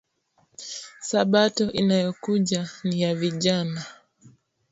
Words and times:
Sabato 1.09 1.65
inayo 1.81 2.11
kuja 2.21 2.61
niya 2.87 3.11
vijana 3.21 3.81